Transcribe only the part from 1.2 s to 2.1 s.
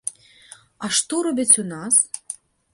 робяць у нас?